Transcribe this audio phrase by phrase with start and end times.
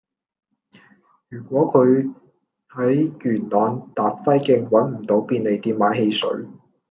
[1.29, 2.11] 如果佢
[2.71, 6.43] 喺元朗達輝徑搵唔到便利店買汽水